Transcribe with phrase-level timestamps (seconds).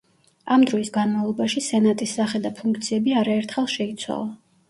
[0.53, 4.27] ამ დროის განმავლობაში სენატის სახე და ფუნქციები არაერთხელ შეიცვალა.